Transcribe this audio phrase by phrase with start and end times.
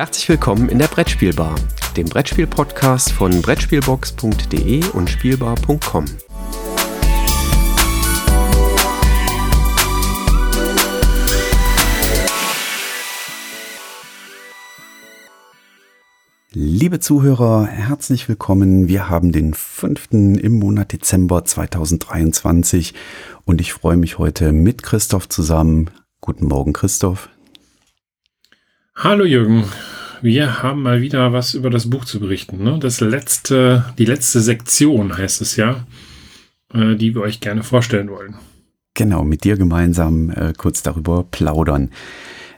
[0.00, 1.56] Herzlich willkommen in der Brettspielbar,
[1.94, 6.06] dem Brettspiel-Podcast von Brettspielbox.de und Spielbar.com.
[16.52, 18.88] Liebe Zuhörer, herzlich willkommen.
[18.88, 20.12] Wir haben den 5.
[20.12, 22.94] im Monat Dezember 2023
[23.44, 25.90] und ich freue mich heute mit Christoph zusammen.
[26.22, 27.28] Guten Morgen, Christoph.
[29.02, 29.64] Hallo Jürgen,
[30.22, 32.62] wir haben mal wieder was über das Buch zu berichten.
[32.62, 32.78] Ne?
[32.80, 35.86] Das letzte, die letzte Sektion heißt es ja,
[36.72, 38.36] äh, die wir euch gerne vorstellen wollen.
[38.94, 41.90] Genau, mit dir gemeinsam äh, kurz darüber plaudern.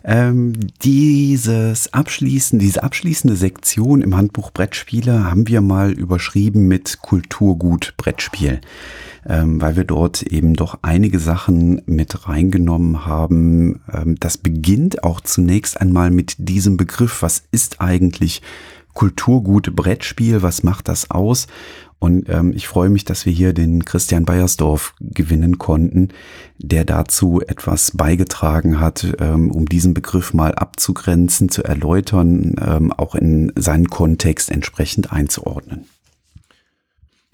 [0.04, 7.94] Ähm, dieses abschließende, diese abschließende Sektion im Handbuch Brettspiele haben wir mal überschrieben mit Kulturgut
[7.96, 8.60] Brettspiel
[9.26, 13.80] ähm, weil wir dort eben doch einige Sachen mit reingenommen haben.
[13.92, 18.42] Ähm, das beginnt auch zunächst einmal mit diesem Begriff, was ist eigentlich
[18.94, 21.46] Kulturgut Brettspiel, was macht das aus?
[21.98, 26.08] Und ähm, ich freue mich, dass wir hier den Christian Beiersdorf gewinnen konnten,
[26.58, 33.14] der dazu etwas beigetragen hat, ähm, um diesen Begriff mal abzugrenzen, zu erläutern, ähm, auch
[33.14, 35.84] in seinen Kontext entsprechend einzuordnen.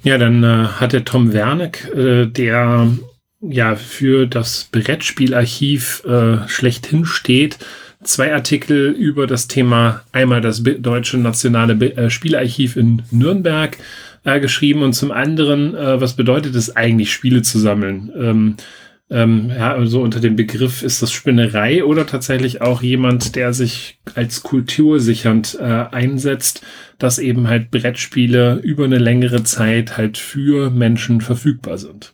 [0.02, 2.92] Ja, dann äh, hat Tom Werneck, äh, der
[3.40, 7.58] ja für das Brettspielarchiv äh, schlechthin steht,
[8.08, 13.76] zwei Artikel über das Thema einmal das deutsche nationale äh, Spielarchiv in Nürnberg
[14.24, 18.10] äh, geschrieben und zum anderen, äh, was bedeutet es eigentlich, Spiele zu sammeln?
[18.16, 18.56] Ähm,
[19.10, 23.98] ähm, ja, also unter dem Begriff ist das Spinnerei oder tatsächlich auch jemand, der sich
[24.14, 26.62] als kultursichernd äh, einsetzt,
[26.98, 32.12] dass eben halt Brettspiele über eine längere Zeit halt für Menschen verfügbar sind.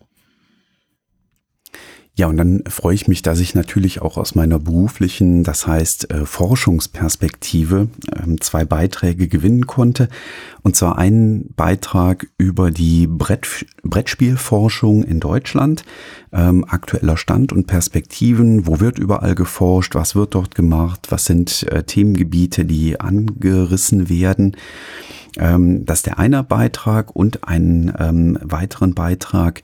[2.17, 6.13] Ja, und dann freue ich mich, dass ich natürlich auch aus meiner beruflichen, das heißt
[6.13, 10.09] äh, Forschungsperspektive, ähm, zwei Beiträge gewinnen konnte.
[10.63, 15.85] Und zwar einen Beitrag über die Brett, Brettspielforschung in Deutschland,
[16.33, 21.65] ähm, aktueller Stand und Perspektiven, wo wird überall geforscht, was wird dort gemacht, was sind
[21.65, 24.57] äh, Themengebiete, die angerissen werden.
[25.37, 27.15] Ähm, das ist der eine Beitrag.
[27.15, 29.63] Und einen ähm, weiteren Beitrag,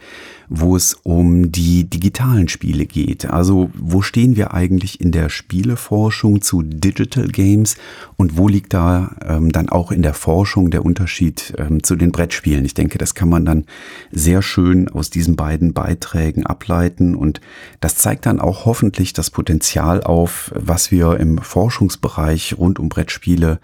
[0.52, 3.24] wo es um die digitalen Spiele geht.
[3.24, 7.76] Also wo stehen wir eigentlich in der Spieleforschung zu Digital Games
[8.16, 12.10] und wo liegt da ähm, dann auch in der Forschung der Unterschied ähm, zu den
[12.10, 12.64] Brettspielen?
[12.64, 13.64] Ich denke, das kann man dann
[14.10, 17.40] sehr schön aus diesen beiden Beiträgen ableiten und
[17.80, 23.60] das zeigt dann auch hoffentlich das Potenzial auf, was wir im Forschungsbereich rund um Brettspiele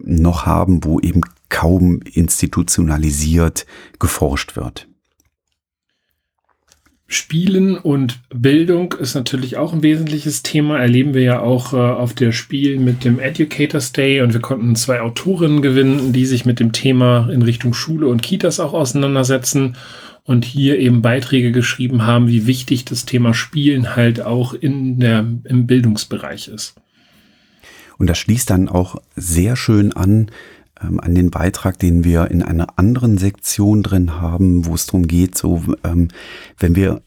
[0.00, 3.66] noch haben, wo eben kaum institutionalisiert
[4.00, 4.88] geforscht wird.
[7.06, 10.78] Spielen und Bildung ist natürlich auch ein wesentliches Thema.
[10.78, 14.74] Erleben wir ja auch äh, auf der Spiel mit dem Educators Day und wir konnten
[14.74, 19.76] zwei Autorinnen gewinnen, die sich mit dem Thema in Richtung Schule und Kitas auch auseinandersetzen
[20.24, 25.26] und hier eben Beiträge geschrieben haben, wie wichtig das Thema Spielen halt auch in der,
[25.44, 26.74] im Bildungsbereich ist.
[27.98, 30.30] Und das schließt dann auch sehr schön an
[30.88, 35.06] ähm, an den Beitrag, den wir in einer anderen Sektion drin haben, wo es darum
[35.06, 36.08] geht, so ähm,
[36.58, 37.02] wenn wir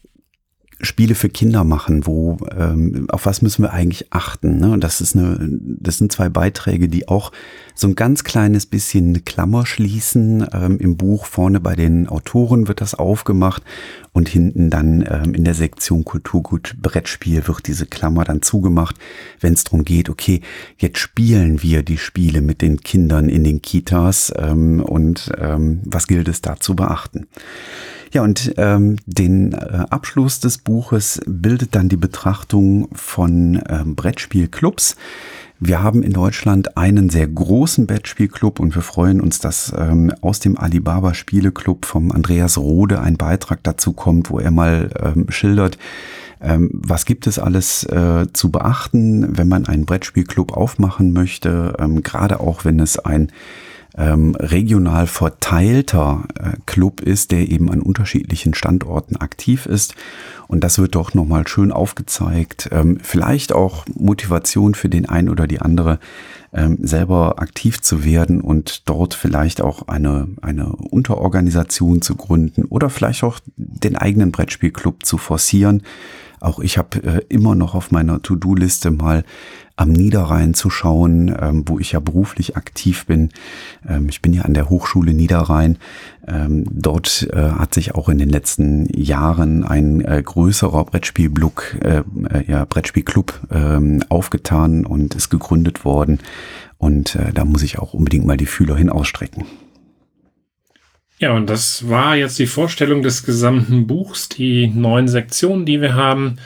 [0.80, 4.58] Spiele für Kinder machen, wo ähm, auf was müssen wir eigentlich achten?
[4.58, 4.78] Ne?
[4.78, 7.32] Das ist eine, das sind zwei Beiträge, die auch
[7.74, 10.46] so ein ganz kleines bisschen eine Klammer schließen.
[10.52, 13.62] Ähm, Im Buch vorne bei den Autoren wird das aufgemacht
[14.12, 18.96] und hinten dann ähm, in der Sektion Kulturgut Brettspiel wird diese Klammer dann zugemacht,
[19.40, 20.42] wenn es darum geht, okay,
[20.76, 26.06] jetzt spielen wir die Spiele mit den Kindern in den Kitas ähm, und ähm, was
[26.06, 27.26] gilt es da zu beachten?
[28.12, 34.96] Ja, und ähm, den äh, Abschluss des Buches bildet dann die Betrachtung von ähm, Brettspielclubs.
[35.60, 40.38] Wir haben in Deutschland einen sehr großen Brettspielclub und wir freuen uns, dass ähm, aus
[40.38, 45.76] dem Alibaba Spieleclub vom Andreas Rode ein Beitrag dazu kommt, wo er mal ähm, schildert,
[46.40, 52.04] ähm, was gibt es alles äh, zu beachten, wenn man einen Brettspielclub aufmachen möchte, ähm,
[52.04, 53.32] gerade auch wenn es ein
[53.96, 59.94] ähm, regional verteilter äh, Club ist, der eben an unterschiedlichen Standorten aktiv ist.
[60.46, 62.68] Und das wird doch nochmal schön aufgezeigt.
[62.72, 65.98] Ähm, vielleicht auch Motivation für den einen oder die andere,
[66.52, 72.88] ähm, selber aktiv zu werden und dort vielleicht auch eine, eine Unterorganisation zu gründen oder
[72.88, 75.82] vielleicht auch den eigenen Brettspielclub zu forcieren.
[76.40, 79.24] Auch ich habe äh, immer noch auf meiner To-Do-Liste mal
[79.78, 83.30] am Niederrhein zu schauen, ähm, wo ich ja beruflich aktiv bin.
[83.88, 85.78] Ähm, ich bin ja an der Hochschule Niederrhein.
[86.26, 92.02] Ähm, dort äh, hat sich auch in den letzten Jahren ein äh, größerer Brettspielblog, äh,
[92.28, 96.18] äh, ja, Brettspielclub ähm, aufgetan und ist gegründet worden.
[96.76, 99.44] Und äh, da muss ich auch unbedingt mal die Fühler hin ausstrecken.
[101.20, 105.94] Ja, und das war jetzt die Vorstellung des gesamten Buchs, die neun Sektionen, die wir
[105.94, 106.36] haben.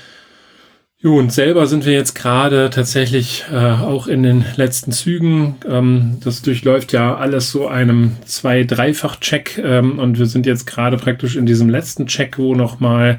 [0.99, 5.57] Jo, und selber sind wir jetzt gerade tatsächlich äh, auch in den letzten Zügen.
[5.69, 10.97] Ähm, das durchläuft ja alles so einem zwei-, dreifach-Check ähm, und wir sind jetzt gerade
[10.97, 13.19] praktisch in diesem letzten Check, wo nochmal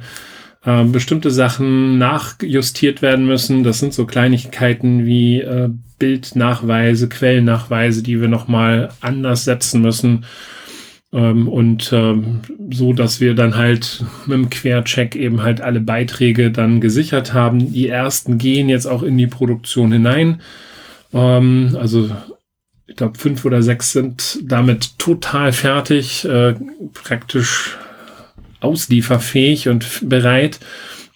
[0.66, 3.66] äh, bestimmte Sachen nachjustiert werden müssen.
[3.66, 10.26] Das sind so Kleinigkeiten wie äh, Bildnachweise, Quellennachweise, die wir nochmal anders setzen müssen.
[11.14, 16.52] Ähm, und ähm, so, dass wir dann halt mit dem Quercheck eben halt alle Beiträge
[16.52, 17.72] dann gesichert haben.
[17.72, 20.42] Die ersten gehen jetzt auch in die Produktion hinein.
[21.14, 22.10] Ähm, also
[22.88, 26.56] ich glaube, fünf oder sechs sind damit total fertig, äh,
[26.94, 27.78] praktisch
[28.60, 30.60] auslieferfähig und bereit.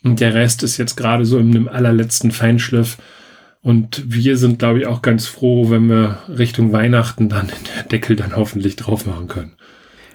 [0.03, 2.97] Und der Rest ist jetzt gerade so in dem allerletzten Feinschliff.
[3.61, 7.47] Und wir sind, glaube ich, auch ganz froh, wenn wir Richtung Weihnachten dann
[7.81, 9.56] den Deckel dann hoffentlich drauf machen können.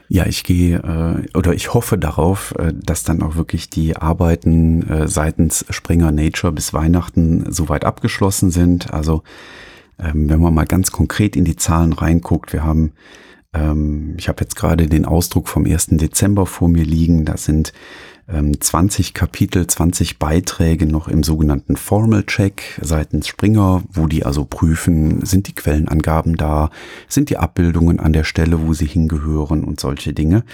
[0.08, 4.88] Ja, ich gehe äh, oder ich hoffe darauf, äh, dass dann auch wirklich die Arbeiten
[4.88, 8.92] äh, seitens Springer Nature bis Weihnachten soweit abgeschlossen sind.
[8.92, 9.22] Also
[9.98, 12.92] ähm, wenn man mal ganz konkret in die Zahlen reinguckt, wir haben,
[13.54, 15.88] ähm, ich habe jetzt gerade den Ausdruck vom 1.
[15.92, 17.72] Dezember vor mir liegen, da sind
[18.32, 24.44] 20 ähm, Kapitel, 20 Beiträge noch im sogenannten Formal Check seitens Springer, wo die also
[24.44, 26.70] prüfen, sind die Quellenangaben da,
[27.08, 30.44] sind die Abbildungen an der Stelle, wo sie hingehören und solche Dinge.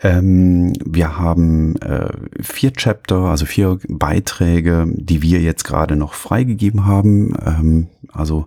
[0.00, 2.08] Ähm, wir haben äh,
[2.40, 7.34] vier Chapter, also vier Beiträge, die wir jetzt gerade noch freigegeben haben.
[7.44, 8.46] Ähm, also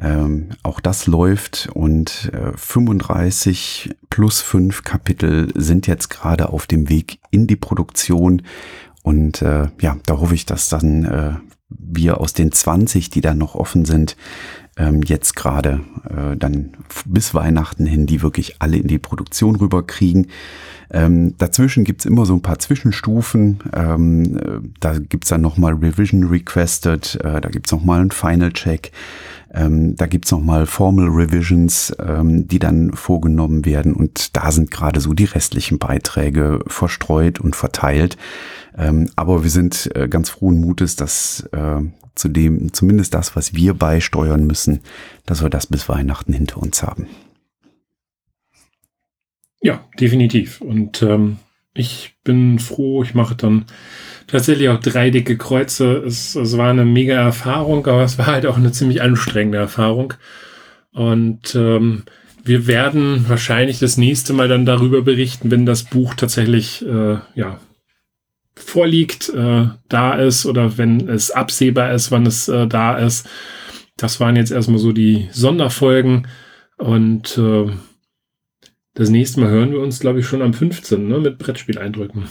[0.00, 6.88] ähm, auch das läuft und äh, 35 plus 5 Kapitel sind jetzt gerade auf dem
[6.88, 8.42] Weg in die Produktion.
[9.02, 11.34] Und äh, ja, da hoffe ich, dass dann äh,
[11.68, 14.16] wir aus den 20, die dann noch offen sind,
[14.76, 16.72] ähm, jetzt gerade äh, dann
[17.04, 20.28] bis Weihnachten hin, die wirklich alle in die Produktion rüberkriegen.
[20.90, 23.60] Ähm, dazwischen gibt's immer so ein paar Zwischenstufen.
[23.74, 28.92] Ähm, äh, da gibt's dann nochmal Revision Requested, äh, da gibt's nochmal einen Final Check.
[29.54, 33.92] Ähm, da gibt's nochmal Formal Revisions, ähm, die dann vorgenommen werden.
[33.92, 38.16] Und da sind gerade so die restlichen Beiträge verstreut und verteilt.
[38.76, 41.82] Ähm, aber wir sind äh, ganz frohen Mutes, dass äh,
[42.14, 44.80] zudem zumindest das, was wir beisteuern müssen,
[45.26, 47.06] dass wir das bis Weihnachten hinter uns haben.
[49.60, 50.60] Ja, definitiv.
[50.60, 51.38] Und ähm,
[51.74, 53.64] ich bin froh, ich mache dann
[54.26, 55.98] tatsächlich auch drei dicke Kreuze.
[55.98, 60.14] Es, es war eine mega Erfahrung, aber es war halt auch eine ziemlich anstrengende Erfahrung.
[60.92, 62.02] Und ähm,
[62.44, 67.60] wir werden wahrscheinlich das nächste Mal dann darüber berichten, wenn das Buch tatsächlich äh, ja,
[68.54, 73.28] vorliegt, äh, da ist oder wenn es absehbar ist, wann es äh, da ist.
[73.96, 76.26] Das waren jetzt erstmal so die Sonderfolgen
[76.76, 77.70] und äh,
[78.94, 81.08] das nächste Mal hören wir uns, glaube ich, schon am 15.
[81.08, 82.24] Ne, mit Brettspieleindrücken.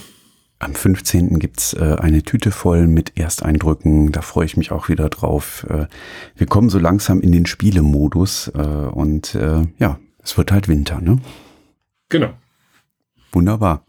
[0.60, 1.40] Am 15.
[1.40, 4.12] gibt's äh, eine Tüte voll mit Ersteindrücken.
[4.12, 5.66] Da freue ich mich auch wieder drauf.
[5.68, 5.86] Äh,
[6.36, 11.00] wir kommen so langsam in den Spielemodus äh, und äh, ja, es wird halt Winter,
[11.00, 11.18] ne?
[12.08, 12.32] Genau.
[13.32, 13.84] Wunderbar.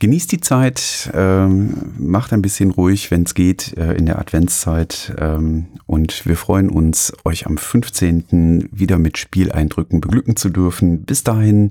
[0.00, 5.14] Genießt die Zeit, ähm, macht ein bisschen ruhig, wenn es geht, äh, in der Adventszeit.
[5.18, 8.70] Ähm, und wir freuen uns, euch am 15.
[8.72, 11.04] wieder mit Spieleindrücken beglücken zu dürfen.
[11.04, 11.68] Bis dahin,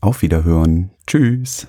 [0.00, 0.88] auf Wiederhören.
[1.06, 1.66] Tschüss.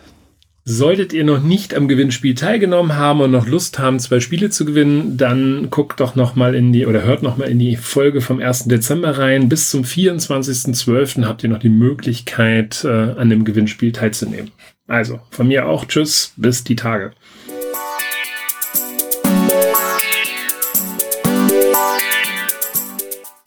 [0.64, 4.64] Solltet ihr noch nicht am Gewinnspiel teilgenommen haben und noch Lust haben, zwei Spiele zu
[4.64, 8.22] gewinnen, dann guckt doch noch mal in die oder hört noch mal in die Folge
[8.22, 8.66] vom 1.
[8.66, 9.50] Dezember rein.
[9.50, 11.26] Bis zum 24.12.
[11.26, 14.52] habt ihr noch die Möglichkeit, äh, an dem Gewinnspiel teilzunehmen.
[14.92, 17.14] Also, von mir auch Tschüss, bis die Tage.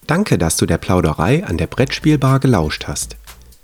[0.06, 3.18] Danke, dass du der Plauderei an der Brettspielbar gelauscht hast.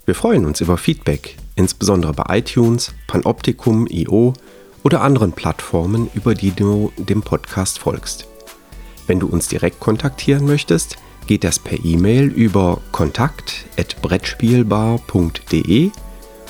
[0.04, 4.34] Wir freuen uns über Feedback insbesondere bei iTunes, Panoptikum, IO
[4.82, 8.26] oder anderen Plattformen, über die du dem Podcast folgst.
[9.06, 15.92] Wenn du uns direkt kontaktieren möchtest, geht das per E-Mail über kontakt@brettspielbar.de